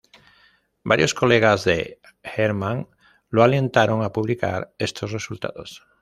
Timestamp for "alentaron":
3.43-4.01